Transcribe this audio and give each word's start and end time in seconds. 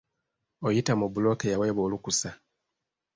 Oyita 0.67 0.91
mu 0.99 1.05
bbulooka 1.07 1.43
eyaweebwa 1.47 1.81
olukusa. 1.87 2.29